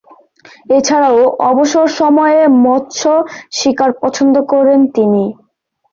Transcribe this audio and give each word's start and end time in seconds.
এছাড়াও, 0.69 1.19
অবসর 1.49 1.85
সময়ে 1.99 2.39
মৎস্য 2.63 3.03
শিকার 3.51 3.91
পছন্দ 4.01 4.35
করেন 4.51 4.79
তিনি। 4.95 5.23